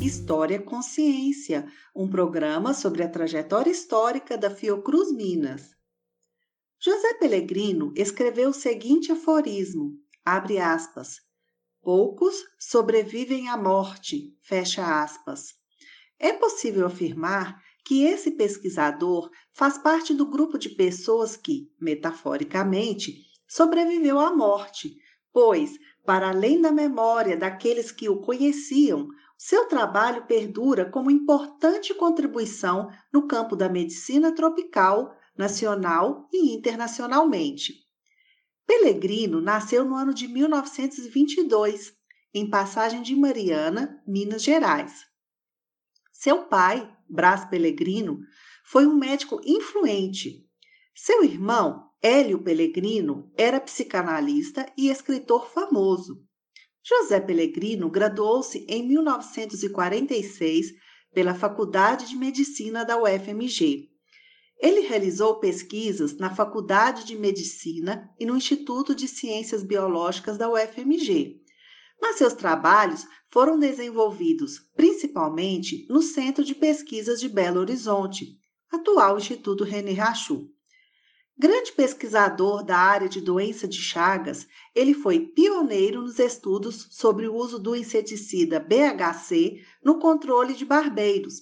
[0.00, 5.70] História Consciência, um programa sobre a trajetória histórica da Fiocruz Minas.
[6.80, 9.94] José Pellegrino escreveu o seguinte aforismo,
[10.24, 11.16] abre aspas,
[11.80, 15.54] Poucos sobrevivem à morte, fecha aspas.
[16.16, 24.18] É possível afirmar que esse pesquisador faz parte do grupo de pessoas que, metaforicamente, sobreviveu
[24.18, 24.96] à morte,
[25.32, 32.88] pois, para além da memória daqueles que o conheciam, seu trabalho perdura como importante contribuição
[33.12, 37.74] no campo da medicina tropical, nacional e internacionalmente.
[38.66, 41.92] Pellegrino nasceu no ano de 1922,
[42.32, 45.04] em Passagem de Mariana, Minas Gerais.
[46.12, 48.20] Seu pai, Brás Pellegrino,
[48.64, 50.46] foi um médico influente.
[50.94, 56.24] Seu irmão, Hélio Pellegrino, era psicanalista e escritor famoso.
[56.82, 60.72] José Pellegrino graduou-se em 1946
[61.12, 63.90] pela Faculdade de Medicina da UFMG.
[64.58, 71.41] Ele realizou pesquisas na Faculdade de Medicina e no Instituto de Ciências Biológicas da UFMG.
[72.02, 78.40] Mas seus trabalhos foram desenvolvidos principalmente no Centro de Pesquisas de Belo Horizonte,
[78.72, 80.48] atual Instituto René Rachou.
[81.38, 87.34] Grande pesquisador da área de doença de Chagas, ele foi pioneiro nos estudos sobre o
[87.36, 91.34] uso do inseticida BHC no controle de barbeiros,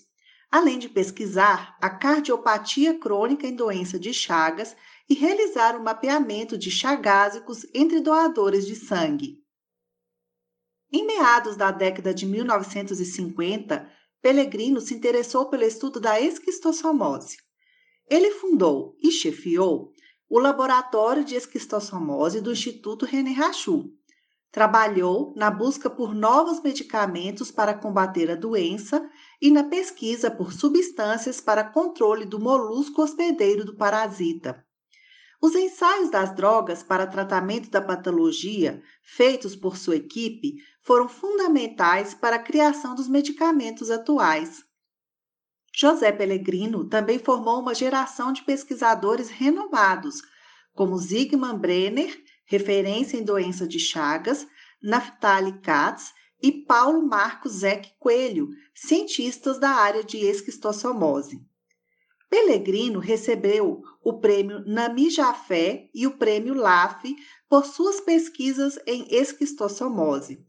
[0.50, 4.76] além de pesquisar a cardiopatia crônica em doença de Chagas
[5.08, 9.39] e realizar o um mapeamento de chagásicos entre doadores de sangue.
[11.20, 13.86] Meados da década de 1950,
[14.22, 17.36] Pellegrino se interessou pelo estudo da esquistossomose.
[18.08, 19.92] Ele fundou e chefiou
[20.30, 23.84] o Laboratório de Esquistossomose do Instituto René Rachou.
[24.50, 29.06] Trabalhou na busca por novos medicamentos para combater a doença
[29.42, 34.64] e na pesquisa por substâncias para controle do molusco hospedeiro do parasita.
[35.40, 42.36] Os ensaios das drogas para tratamento da patologia, feitos por sua equipe, foram fundamentais para
[42.36, 44.62] a criação dos medicamentos atuais.
[45.74, 50.20] José Pellegrino também formou uma geração de pesquisadores renomados,
[50.74, 54.46] como Zygmunt Brenner, referência em doença de Chagas,
[54.82, 56.12] Naftali Katz
[56.42, 61.40] e Paulo Marcos Zeck Coelho, cientistas da área de esquistossomose.
[62.30, 67.16] Pellegrino recebeu o prêmio Nami Jafé e o prêmio LAF
[67.48, 70.46] por suas pesquisas em esquistossomose.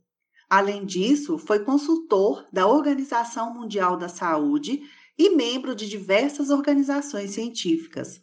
[0.47, 4.84] Além disso, foi consultor da Organização Mundial da Saúde
[5.18, 8.22] e membro de diversas organizações científicas.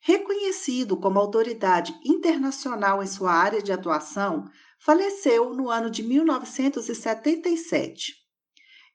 [0.00, 4.48] Reconhecido como autoridade internacional em sua área de atuação,
[4.78, 8.14] faleceu no ano de 1977.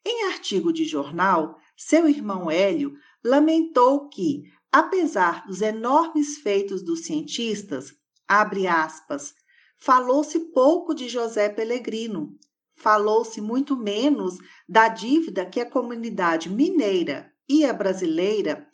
[0.06, 7.94] Em artigo de jornal, seu irmão Hélio lamentou que, apesar dos enormes feitos dos cientistas,
[8.28, 9.34] abre aspas,
[9.78, 12.38] falou-se pouco de José Pellegrino,
[12.76, 18.68] falou-se muito menos da dívida que a comunidade mineira e a brasileira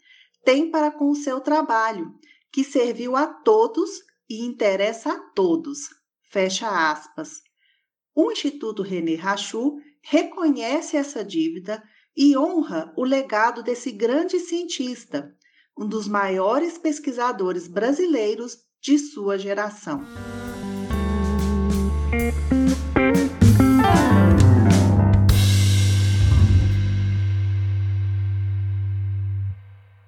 [0.44, 2.14] tem para com o seu trabalho,
[2.52, 3.90] que serviu a todos
[4.30, 5.90] e interessa a todos.
[6.32, 7.42] Fecha aspas.
[8.16, 11.84] O Instituto René Rachou reconhece essa dívida
[12.16, 15.34] e honra o legado desse grande cientista,
[15.78, 20.02] um dos maiores pesquisadores brasileiros de sua geração.